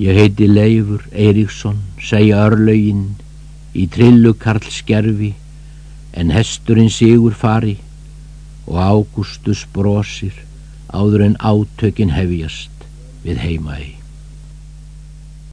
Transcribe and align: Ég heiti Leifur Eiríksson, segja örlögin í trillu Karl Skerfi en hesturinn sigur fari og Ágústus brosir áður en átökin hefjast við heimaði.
Ég 0.00 0.16
heiti 0.16 0.46
Leifur 0.48 1.02
Eiríksson, 1.12 1.76
segja 2.00 2.38
örlögin 2.48 3.02
í 3.76 3.84
trillu 3.92 4.32
Karl 4.40 4.64
Skerfi 4.72 5.34
en 6.16 6.32
hesturinn 6.32 6.88
sigur 6.88 7.36
fari 7.36 7.76
og 8.64 8.80
Ágústus 8.80 9.66
brosir 9.76 10.32
áður 10.88 11.26
en 11.28 11.36
átökin 11.36 12.16
hefjast 12.16 12.88
við 13.26 13.44
heimaði. 13.44 13.99